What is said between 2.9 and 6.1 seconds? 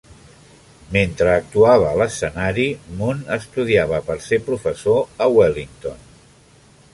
Mune estudiava per ser professor a Wellington.